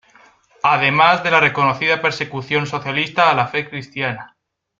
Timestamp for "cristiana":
3.69-4.35